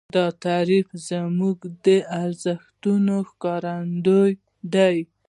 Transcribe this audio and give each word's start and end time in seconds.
دا 0.15 0.25
تعریف 0.45 0.87
زموږ 1.09 1.57
د 1.85 1.87
ارزښتونو 2.23 3.15
ښکارندوی 3.29 4.31
دی. 4.73 4.97